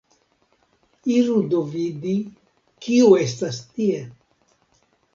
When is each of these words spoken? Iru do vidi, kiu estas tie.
Iru 1.17 1.35
do 1.53 1.61
vidi, 1.75 2.15
kiu 2.87 3.15
estas 3.29 3.63
tie. 3.79 4.05